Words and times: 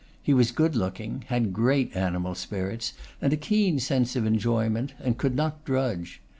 He 0.23 0.33
was 0.33 0.49
good 0.51 0.75
looking, 0.75 1.25
had 1.27 1.53
great 1.53 1.95
animal 1.95 2.33
spirits, 2.33 2.93
and 3.21 3.31
a 3.31 3.37
keen 3.37 3.77
sense 3.77 4.15
of 4.15 4.25
enjoyment, 4.25 4.95
and 4.99 5.15
could 5.15 5.35
not 5.35 5.63
drudge. 5.63 6.23